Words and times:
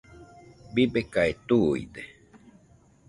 Bibekae 0.73 1.33
tuide. 1.47 2.03